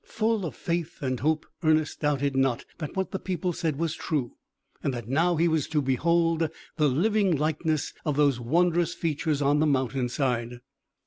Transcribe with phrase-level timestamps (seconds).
[0.03, 4.35] Full of faith and hope, Ernest doubted not that what the people said was true,
[4.81, 9.59] and that now he was to behold the living likeness of those wondrous features on
[9.59, 10.61] the mountain side.